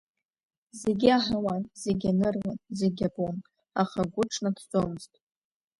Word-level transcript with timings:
Зегьы 0.81 1.09
аҳауан, 1.17 1.63
зегьы 1.81 2.07
аныруан, 2.11 2.57
зегь 2.79 3.01
абон, 3.07 3.37
аха 3.81 3.99
агәы 4.03 4.23
ҿныҭӡомызт. 4.33 5.13